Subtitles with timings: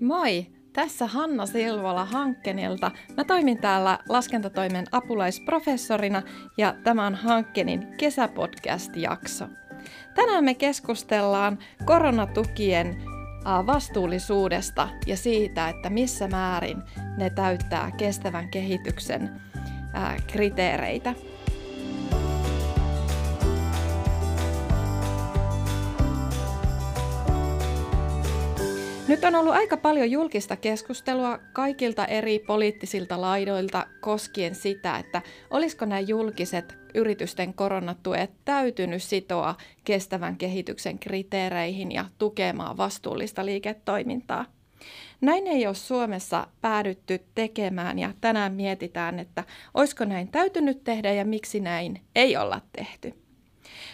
[0.00, 0.46] Moi!
[0.72, 2.90] Tässä Hanna Silvola Hankkenilta.
[3.16, 6.22] Mä toimin täällä laskentatoimen apulaisprofessorina
[6.58, 9.44] ja tämä on Hankkenin kesäpodcast-jakso.
[10.14, 13.02] Tänään me keskustellaan koronatukien
[13.66, 16.82] vastuullisuudesta ja siitä, että missä määrin
[17.16, 19.30] ne täyttää kestävän kehityksen
[20.26, 21.14] kriteereitä.
[29.08, 35.84] Nyt on ollut aika paljon julkista keskustelua kaikilta eri poliittisilta laidoilta koskien sitä, että olisiko
[35.84, 39.54] nämä julkiset yritysten koronatuet täytynyt sitoa
[39.84, 44.44] kestävän kehityksen kriteereihin ja tukemaan vastuullista liiketoimintaa.
[45.20, 49.44] Näin ei ole Suomessa päädytty tekemään ja tänään mietitään, että
[49.74, 53.23] olisiko näin täytynyt tehdä ja miksi näin ei olla tehty.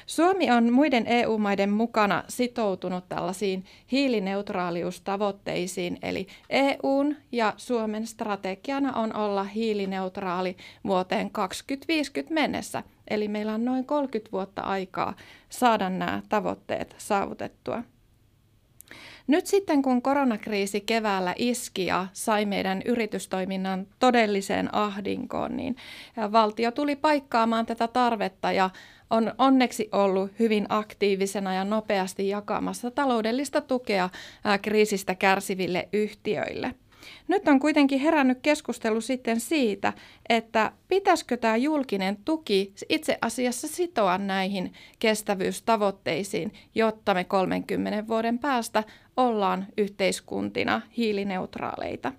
[0.07, 9.45] Suomi on muiden EU-maiden mukana sitoutunut tällaisiin hiilineutraaliustavoitteisiin, eli EUn ja Suomen strategiana on olla
[9.45, 12.83] hiilineutraali vuoteen 2050 mennessä.
[13.09, 15.17] Eli meillä on noin 30 vuotta aikaa
[15.49, 17.83] saada nämä tavoitteet saavutettua.
[19.27, 25.77] Nyt sitten kun koronakriisi keväällä iski ja sai meidän yritystoiminnan todelliseen ahdinkoon, niin
[26.33, 28.71] valtio tuli paikkaamaan tätä tarvetta ja
[29.11, 34.09] on onneksi ollut hyvin aktiivisena ja nopeasti jakamassa taloudellista tukea
[34.63, 36.75] kriisistä kärsiville yhtiöille.
[37.29, 39.93] Nyt on kuitenkin herännyt keskustelu sitten siitä,
[40.29, 48.85] että pitäisikö tämä julkinen tuki itse asiassa sitoa näihin kestävyystavoitteisiin, jotta me 30 vuoden päästä
[49.17, 52.13] ollaan yhteiskuntina hiilineutraaleita.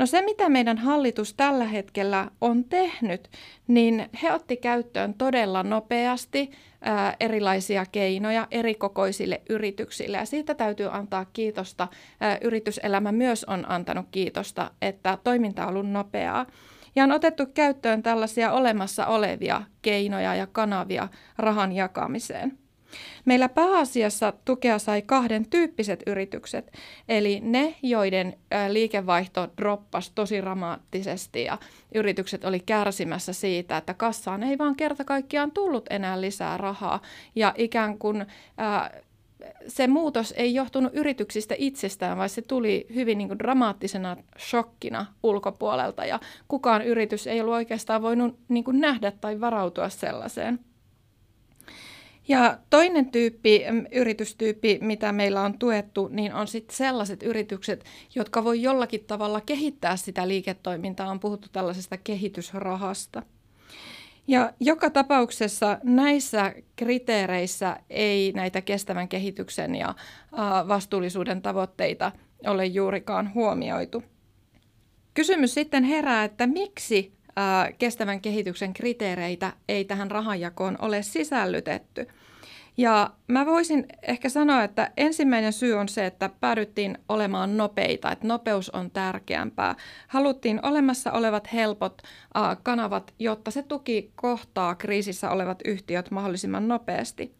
[0.00, 3.28] No se, mitä meidän hallitus tällä hetkellä on tehnyt,
[3.68, 10.16] niin he otti käyttöön todella nopeasti ää, erilaisia keinoja eri kokoisille yrityksille.
[10.16, 11.88] Ja siitä täytyy antaa kiitosta.
[12.20, 16.46] Ää, yrityselämä myös on antanut kiitosta, että toiminta on ollut nopeaa.
[16.96, 21.08] Ja on otettu käyttöön tällaisia olemassa olevia keinoja ja kanavia
[21.38, 22.58] rahan jakamiseen.
[23.24, 26.72] Meillä pääasiassa tukea sai kahden tyyppiset yritykset,
[27.08, 28.36] eli ne, joiden
[28.68, 31.58] liikevaihto droppasi tosi dramaattisesti ja
[31.94, 37.02] yritykset oli kärsimässä siitä, että kassaan ei vaan kerta kaikkiaan tullut enää lisää rahaa
[37.34, 38.26] ja ikään kuin
[39.66, 46.04] se muutos ei johtunut yrityksistä itsestään, vaan se tuli hyvin niin kuin dramaattisena shokkina ulkopuolelta
[46.04, 50.58] ja kukaan yritys ei ollut oikeastaan voinut niin kuin nähdä tai varautua sellaiseen.
[52.30, 58.62] Ja toinen tyyppi, yritystyyppi, mitä meillä on tuettu, niin on sitten sellaiset yritykset, jotka voi
[58.62, 61.10] jollakin tavalla kehittää sitä liiketoimintaa.
[61.10, 63.22] On puhuttu tällaisesta kehitysrahasta.
[64.26, 69.94] Ja joka tapauksessa näissä kriteereissä ei näitä kestävän kehityksen ja
[70.68, 72.12] vastuullisuuden tavoitteita
[72.46, 74.02] ole juurikaan huomioitu.
[75.14, 77.19] Kysymys sitten herää, että miksi
[77.78, 82.06] kestävän kehityksen kriteereitä ei tähän rahanjakoon ole sisällytetty.
[82.76, 88.26] Ja mä voisin ehkä sanoa, että ensimmäinen syy on se, että päädyttiin olemaan nopeita, että
[88.26, 89.74] nopeus on tärkeämpää.
[90.08, 92.02] Haluttiin olemassa olevat helpot
[92.62, 97.39] kanavat, jotta se tuki kohtaa kriisissä olevat yhtiöt mahdollisimman nopeasti.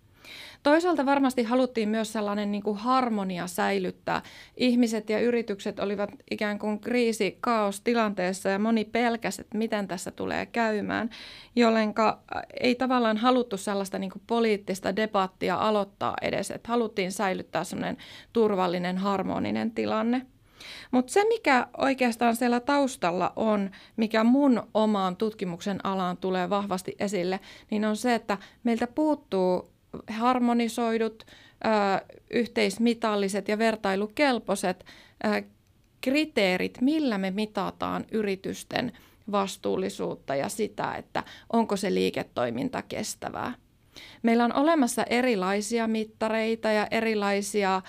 [0.62, 4.22] Toisaalta varmasti haluttiin myös sellainen niin kuin harmonia säilyttää.
[4.56, 10.10] Ihmiset ja yritykset olivat ikään kuin kriisi, kaos tilanteessa ja moni pelkäsi, että miten tässä
[10.10, 11.10] tulee käymään,
[11.56, 11.94] jolloin
[12.60, 17.96] ei tavallaan haluttu sellaista niin kuin poliittista debattia aloittaa edes, että haluttiin säilyttää sellainen
[18.32, 20.26] turvallinen, harmoninen tilanne.
[20.90, 27.40] Mutta se, mikä oikeastaan siellä taustalla on, mikä mun omaan tutkimuksen alaan tulee vahvasti esille,
[27.70, 29.70] niin on se, että meiltä puuttuu
[30.10, 31.26] harmonisoidut,
[32.30, 34.84] yhteismitalliset ja vertailukelpoiset
[36.00, 38.92] kriteerit, millä me mitataan yritysten
[39.32, 43.54] vastuullisuutta ja sitä, että onko se liiketoiminta kestävää.
[44.22, 47.82] Meillä on olemassa erilaisia mittareita ja erilaisia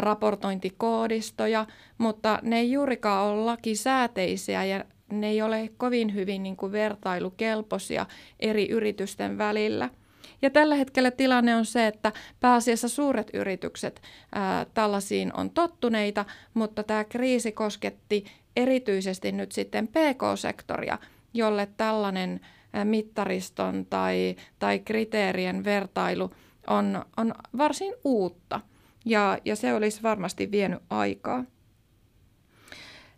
[0.00, 1.66] raportointikoodistoja,
[1.98, 8.06] mutta ne ei juurikaan ole lakisääteisiä ja ne ei ole kovin hyvin niin kuin vertailukelpoisia
[8.40, 9.90] eri yritysten välillä–
[10.44, 14.02] ja tällä hetkellä tilanne on se, että pääasiassa suuret yritykset
[14.34, 16.24] ää, tällaisiin on tottuneita,
[16.54, 18.24] mutta tämä kriisi kosketti
[18.56, 20.98] erityisesti nyt sitten PK-sektoria,
[21.34, 22.40] jolle tällainen
[22.84, 26.30] mittariston tai, tai kriteerien vertailu
[26.66, 28.60] on, on varsin uutta
[29.04, 31.44] ja, ja se olisi varmasti vienyt aikaa.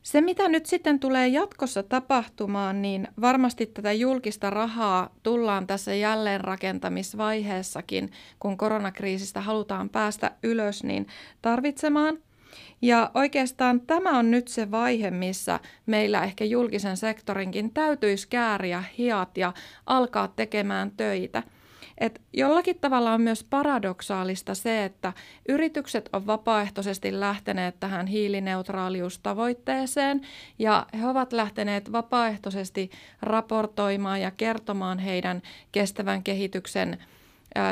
[0.06, 8.10] Se, mitä nyt sitten tulee jatkossa tapahtumaan, niin varmasti tätä julkista rahaa tullaan tässä jälleenrakentamisvaiheessakin,
[8.40, 11.06] kun koronakriisistä halutaan päästä ylös, niin
[11.42, 12.18] tarvitsemaan.
[12.82, 19.38] Ja oikeastaan tämä on nyt se vaihe, missä meillä ehkä julkisen sektorinkin täytyisi kääriä hiat
[19.38, 19.52] ja
[19.86, 21.42] alkaa tekemään töitä.
[21.98, 25.12] Et jollakin tavalla on myös paradoksaalista se, että
[25.48, 30.20] yritykset on vapaaehtoisesti lähteneet tähän hiilineutraaliustavoitteeseen
[30.58, 32.90] ja he ovat lähteneet vapaaehtoisesti
[33.22, 36.98] raportoimaan ja kertomaan heidän kestävän kehityksen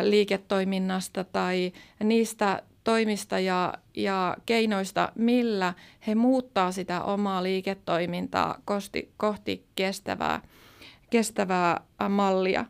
[0.03, 1.73] liiketoiminnasta tai
[2.05, 5.75] niistä toimista ja, ja keinoista, millä
[6.07, 10.41] he muuttaa sitä omaa liiketoimintaa kohti, kohti kestävää,
[11.11, 12.65] kestävää mallia.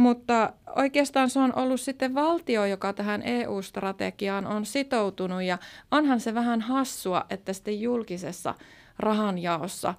[0.00, 5.58] Mutta oikeastaan se on ollut sitten valtio, joka tähän EU-strategiaan on sitoutunut ja
[5.90, 8.54] onhan se vähän hassua, että sitten julkisessa
[8.98, 9.94] rahanjaossa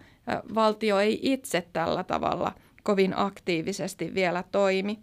[0.56, 2.52] valtio ei itse tällä tavalla
[2.84, 5.00] kovin aktiivisesti vielä toimi.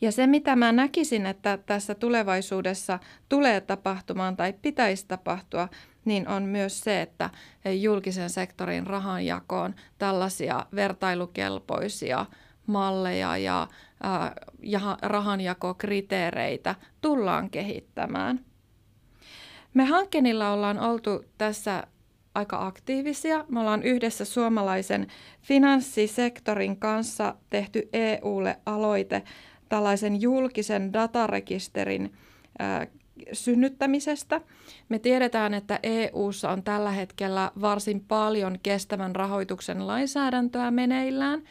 [0.00, 2.98] Ja se, mitä mä näkisin, että tässä tulevaisuudessa
[3.28, 5.68] tulee tapahtumaan tai pitäisi tapahtua,
[6.04, 7.30] niin on myös se, että
[7.80, 12.26] julkisen sektorin rahanjakoon tällaisia vertailukelpoisia
[12.66, 13.68] malleja ja,
[14.02, 14.32] ää,
[14.62, 18.40] ja rahanjakokriteereitä tullaan kehittämään.
[19.74, 21.86] Me Hankkenilla ollaan oltu tässä
[22.34, 23.44] aika aktiivisia.
[23.48, 25.06] Me ollaan yhdessä suomalaisen
[25.42, 29.22] finanssisektorin kanssa tehty EUlle aloite
[29.68, 32.12] tällaisen julkisen datarekisterin
[33.32, 34.40] synnyttämisestä.
[34.88, 41.42] Me tiedetään, että EU:ssa on tällä hetkellä varsin paljon kestävän rahoituksen lainsäädäntöä meneillään.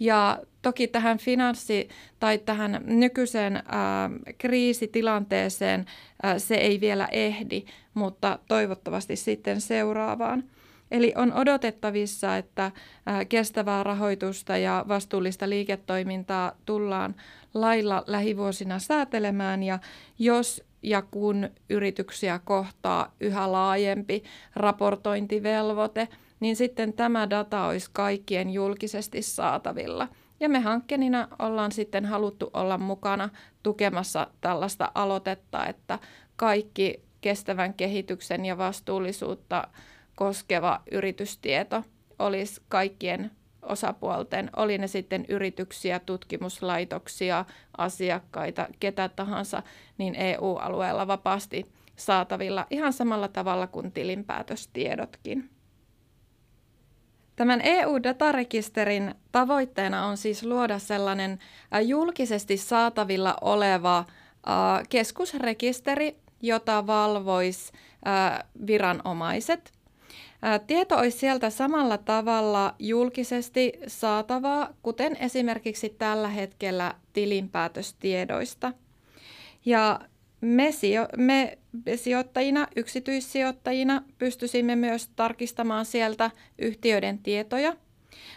[0.00, 1.88] Ja toki tähän finanssi-
[2.20, 5.86] tai tähän nykyiseen ää, kriisitilanteeseen
[6.22, 7.64] ää, se ei vielä ehdi,
[7.94, 10.44] mutta toivottavasti sitten seuraavaan.
[10.90, 12.70] Eli on odotettavissa, että
[13.28, 17.14] kestävää rahoitusta ja vastuullista liiketoimintaa tullaan
[17.54, 19.78] lailla lähivuosina säätelemään ja
[20.18, 24.22] jos ja kun yrityksiä kohtaa yhä laajempi
[24.56, 26.08] raportointivelvoite,
[26.40, 30.08] niin sitten tämä data olisi kaikkien julkisesti saatavilla.
[30.40, 33.28] Ja me hankkeenina ollaan sitten haluttu olla mukana
[33.62, 35.98] tukemassa tällaista aloitetta, että
[36.36, 39.68] kaikki kestävän kehityksen ja vastuullisuutta
[40.14, 41.84] koskeva yritystieto
[42.18, 43.30] olisi kaikkien
[43.62, 47.44] osapuolten, oli ne sitten yrityksiä, tutkimuslaitoksia,
[47.78, 49.62] asiakkaita, ketä tahansa,
[49.98, 55.50] niin EU-alueella vapaasti saatavilla ihan samalla tavalla kuin tilinpäätöstiedotkin.
[57.36, 61.38] Tämän EU-datarekisterin tavoitteena on siis luoda sellainen
[61.86, 64.04] julkisesti saatavilla oleva
[64.88, 67.72] keskusrekisteri, jota valvoisi
[68.66, 69.72] viranomaiset–
[70.66, 78.72] Tieto olisi sieltä samalla tavalla julkisesti saatavaa, kuten esimerkiksi tällä hetkellä tilinpäätöstiedoista.
[79.64, 80.00] Ja
[80.40, 81.58] me, sijo- me
[81.96, 87.76] sijoittajina, yksityissijoittajina pystyisimme myös tarkistamaan sieltä yhtiöiden tietoja.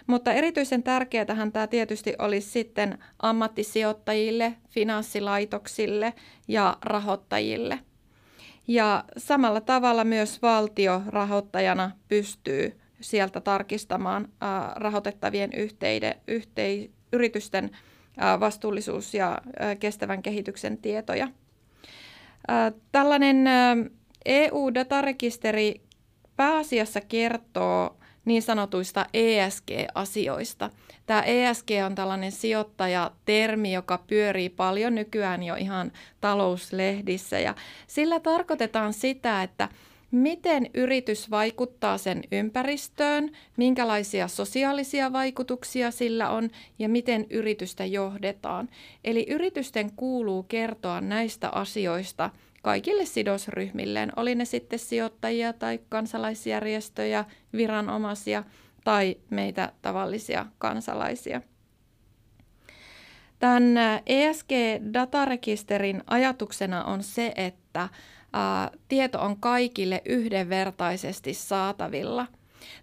[0.08, 6.14] Mutta erityisen tärkeää tämä tietysti olisi sitten ammattisijoittajille, finanssilaitoksille
[6.48, 7.80] ja rahoittajille–
[8.68, 14.30] ja samalla tavalla myös valtio rahoittajana pystyy sieltä tarkistamaan
[14.76, 17.72] rahoitettavien yhteide, yhtei, yritysten
[18.40, 19.38] vastuullisuus- ja
[19.80, 21.28] kestävän kehityksen tietoja.
[22.92, 23.46] Tällainen
[24.26, 25.82] EU-datarekisteri
[26.36, 30.70] pääasiassa kertoo niin sanotuista ESG-asioista.
[31.06, 37.56] Tämä ESG on tällainen sijoittajatermi, joka pyörii paljon nykyään jo ihan talouslehdissä ja
[37.88, 39.70] sillä tarkoitetaan sitä, että
[40.12, 46.50] miten yritys vaikuttaa sen ympäristöön, minkälaisia sosiaalisia vaikutuksia sillä on
[46.80, 48.70] ja miten yritystä johdetaan.
[49.04, 52.30] Eli yritysten kuuluu kertoa näistä asioista
[52.64, 58.44] kaikille sidosryhmilleen, oli ne sitten sijoittajia tai kansalaisjärjestöjä, viranomaisia
[58.84, 61.42] tai meitä tavallisia kansalaisia.
[63.40, 63.64] Tämän
[64.06, 67.90] ESG-datarekisterin ajatuksena on se, että
[68.88, 72.28] tieto on kaikille yhdenvertaisesti saatavilla.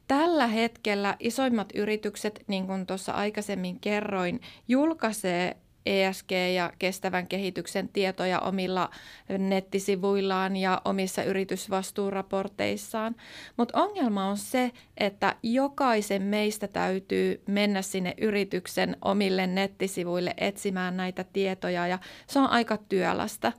[0.06, 5.56] Tällä hetkellä isoimmat yritykset, niin kuin tuossa aikaisemmin kerroin, julkaisee
[5.87, 8.90] ESG- ja kestävän kehityksen tietoja omilla
[9.38, 13.16] nettisivuillaan ja omissa yritysvastuuraporteissaan.
[13.56, 21.25] Mutta ongelma on se, että jokaisen meistä täytyy mennä sinne yrityksen omille nettisivuille etsimään näitä
[21.25, 23.52] tietoja ja se on aika työlästä.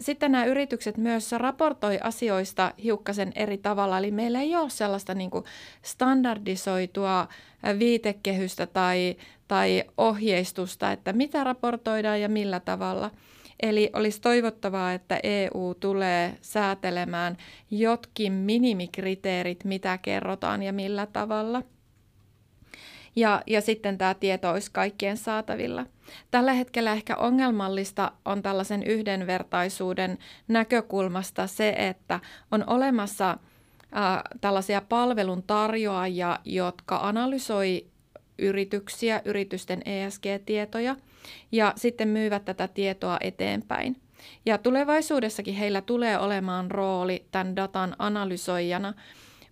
[0.00, 5.30] Sitten nämä yritykset myös raportoi asioista hiukkasen eri tavalla, eli meillä ei ole sellaista niin
[5.30, 5.44] kuin
[5.82, 7.28] standardisoitua
[7.78, 9.16] viitekehystä tai,
[9.48, 13.10] tai ohjeistusta, että mitä raportoidaan ja millä tavalla.
[13.62, 17.36] Eli olisi toivottavaa, että EU tulee säätelemään
[17.70, 21.62] jotkin minimikriteerit, mitä kerrotaan ja millä tavalla.
[23.16, 25.86] Ja, ja sitten tämä tieto olisi kaikkien saatavilla.
[26.30, 33.36] Tällä hetkellä ehkä ongelmallista on tällaisen yhdenvertaisuuden näkökulmasta se, että on olemassa–
[34.40, 37.86] tällaisia palveluntarjoajia, jotka analysoi
[38.38, 40.96] yrityksiä, yritysten ESG-tietoja
[41.52, 43.96] ja sitten myyvät tätä tietoa eteenpäin.
[44.46, 48.94] Ja tulevaisuudessakin heillä tulee olemaan rooli tämän datan analysoijana,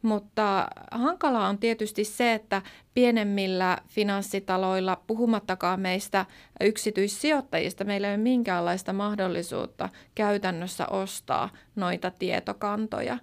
[0.03, 2.63] mutta hankalaa on tietysti se, että
[2.95, 6.27] pienemmillä finanssitaloilla, puhumattakaan meistä
[6.61, 13.19] yksityissijoittajista, meillä ei ole minkäänlaista mahdollisuutta käytännössä ostaa noita tietokantoja.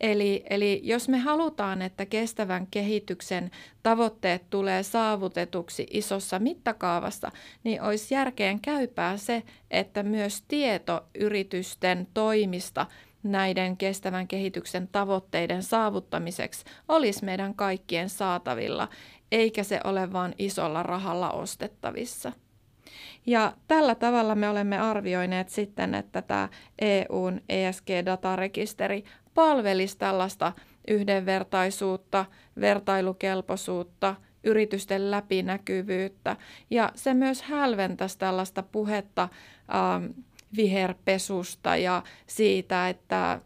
[0.00, 3.50] Eli, eli jos me halutaan, että kestävän kehityksen
[3.82, 7.30] tavoitteet tulee saavutetuksi isossa mittakaavassa,
[7.64, 12.86] niin olisi järkeen käypää se, että myös tieto yritysten toimista
[13.22, 18.88] näiden kestävän kehityksen tavoitteiden saavuttamiseksi olisi meidän kaikkien saatavilla,
[19.32, 22.32] eikä se ole vain isolla rahalla ostettavissa.
[23.26, 26.48] Ja tällä tavalla me olemme arvioineet sitten, että tämä
[26.78, 30.52] EUn ESG-datarekisteri palvelisi tällaista
[30.88, 32.24] yhdenvertaisuutta,
[32.60, 36.36] vertailukelpoisuutta, yritysten läpinäkyvyyttä
[36.70, 39.22] ja se myös hälventäisi tällaista puhetta
[39.74, 40.04] ähm,
[40.56, 43.40] viherpesusta ja siitä, että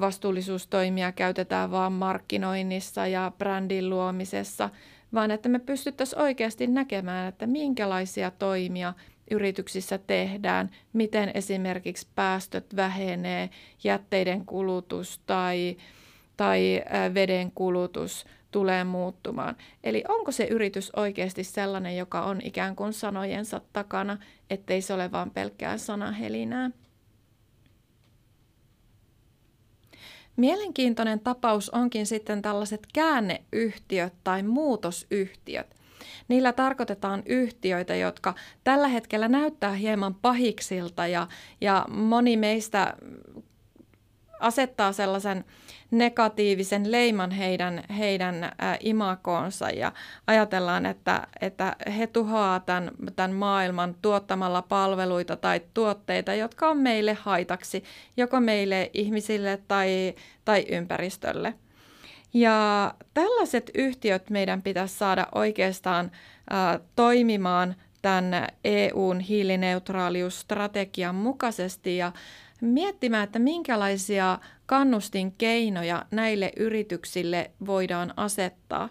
[0.00, 4.70] vastuullisuustoimia käytetään vain markkinoinnissa ja brändin luomisessa,
[5.14, 8.94] vaan että me pystyttäisiin oikeasti näkemään, että minkälaisia toimia
[9.30, 13.50] yrityksissä tehdään, miten esimerkiksi päästöt vähenee,
[13.84, 15.76] jätteiden kulutus tai,
[16.36, 16.82] tai
[17.14, 18.26] veden kulutus
[18.56, 19.56] tulee muuttumaan.
[19.84, 24.18] Eli onko se yritys oikeasti sellainen, joka on ikään kuin sanojensa takana,
[24.50, 26.70] ettei se ole vain pelkkää sanahelinää?
[30.36, 35.76] Mielenkiintoinen tapaus onkin sitten tällaiset käänneyhtiöt tai muutosyhtiöt.
[36.28, 38.34] Niillä tarkoitetaan yhtiöitä, jotka
[38.64, 41.28] tällä hetkellä näyttää hieman pahiksilta ja,
[41.60, 42.96] ja moni meistä
[44.40, 45.44] asettaa sellaisen
[45.90, 48.50] negatiivisen leiman heidän, heidän ä,
[48.80, 49.92] imakoonsa ja
[50.26, 57.14] ajatellaan, että, että he tuhoaa tämän, tämän maailman tuottamalla palveluita tai tuotteita, jotka on meille
[57.20, 57.84] haitaksi,
[58.16, 60.14] joko meille ihmisille tai,
[60.44, 61.54] tai ympäristölle.
[62.34, 66.10] Ja tällaiset yhtiöt meidän pitäisi saada oikeastaan
[66.52, 67.74] ä, toimimaan
[68.06, 72.12] tämän EUn hiilineutraaliusstrategian mukaisesti ja
[72.60, 78.88] miettimään, että minkälaisia kannustinkeinoja näille yrityksille voidaan asettaa.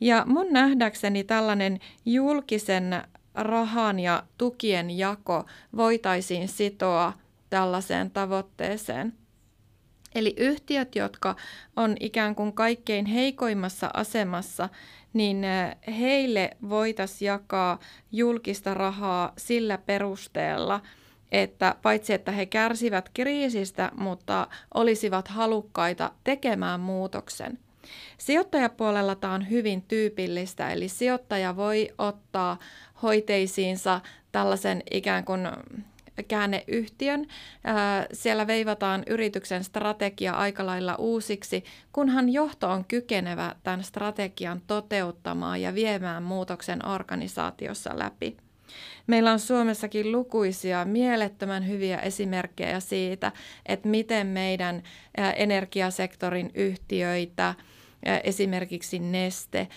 [0.00, 3.02] Ja mun nähdäkseni tällainen julkisen
[3.34, 5.44] rahan ja tukien jako
[5.76, 7.12] voitaisiin sitoa
[7.50, 9.12] tällaiseen tavoitteeseen.
[10.14, 11.36] Eli yhtiöt, jotka
[11.76, 14.68] on ikään kuin kaikkein heikoimmassa asemassa,
[15.12, 15.42] niin
[15.98, 17.78] heille voitaisiin jakaa
[18.12, 20.80] julkista rahaa sillä perusteella,
[21.32, 27.58] että paitsi että he kärsivät kriisistä, mutta olisivat halukkaita tekemään muutoksen.
[28.18, 32.58] Sijoittajapuolella tämä on hyvin tyypillistä, eli sijoittaja voi ottaa
[33.02, 34.00] hoiteisiinsa
[34.32, 35.48] tällaisen ikään kuin
[36.28, 37.26] käänneyhtiön.
[38.12, 45.74] Siellä veivataan yrityksen strategia aika lailla uusiksi, kunhan johto on kykenevä tämän strategian toteuttamaan ja
[45.74, 48.36] viemään muutoksen organisaatiossa läpi.
[49.06, 53.32] Meillä on Suomessakin lukuisia mielettömän hyviä esimerkkejä siitä,
[53.66, 54.82] että miten meidän
[55.36, 57.54] energiasektorin yhtiöitä,
[58.24, 59.68] esimerkiksi Neste,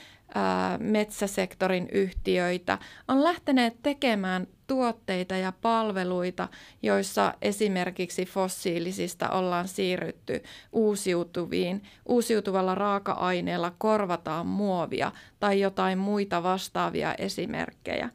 [0.80, 2.78] metsäsektorin yhtiöitä
[3.08, 6.48] on lähteneet tekemään tuotteita ja palveluita,
[6.84, 11.84] joissa esimerkiksi fossiilisista ollaan siirrytty uusiutuviin.
[12.06, 18.10] Uusiutuvalla raaka-aineella korvataan muovia tai jotain muita vastaavia esimerkkejä.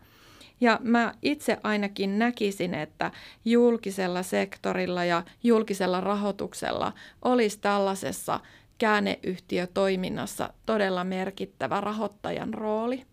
[0.61, 3.11] Ja mä itse ainakin näkisin, että
[3.45, 6.93] julkisella sektorilla ja julkisella rahoituksella
[7.23, 8.41] olisi tällaisessa
[8.79, 13.07] käänneyhtiötoiminnassa todella merkittävä rahoittajan rooli.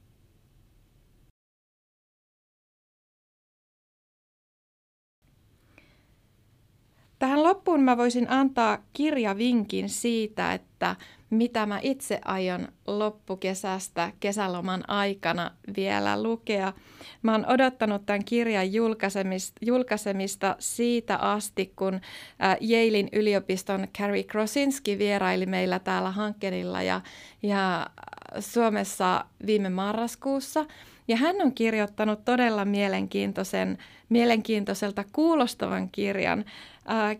[7.19, 10.95] Tähän loppuun mä voisin antaa kirjavinkin siitä, että
[11.29, 16.73] mitä mä itse aion loppukesästä kesäloman aikana vielä lukea.
[17.21, 22.01] Mä oon odottanut tämän kirjan julkaisemista, julkaisemista siitä asti, kun
[22.69, 27.01] Yalein yliopiston Carrie Krosinski vieraili meillä täällä Hankkenilla ja,
[27.43, 27.89] ja
[28.39, 30.65] Suomessa viime marraskuussa.
[31.07, 33.77] Ja hän on kirjoittanut todella mielenkiintoisen,
[34.09, 36.45] mielenkiintoiselta kuulostavan kirjan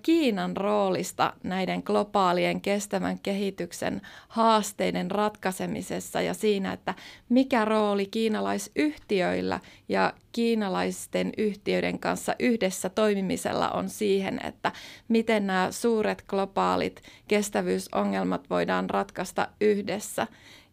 [0.02, 6.94] Kiinan roolista näiden globaalien kestävän kehityksen haasteiden ratkaisemisessa ja siinä, että
[7.30, 14.72] mikä rooli kiinalaisyhtiöillä ja kiinalaisten yhtiöiden kanssa yhdessä toimimisella on siihen, että
[15.08, 20.28] miten nämä suuret globaalit kestävyysongelmat voidaan ratkaista yhdessä.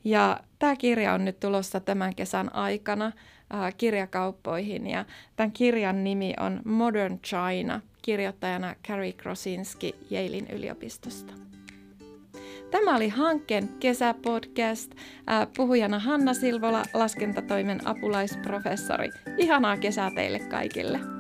[0.05, 5.05] Ja tämä kirja on nyt tulossa tämän kesän aikana äh, kirjakauppoihin ja
[5.37, 11.33] tämän kirjan nimi on Modern China, kirjoittajana Carrie Krosinski Yalein yliopistosta.
[12.71, 14.93] Tämä oli hankkeen kesäpodcast.
[15.31, 19.11] Äh, puhujana Hanna Silvola, laskentatoimen apulaisprofessori.
[19.39, 21.14] Ihanaa kesää teille kaikille!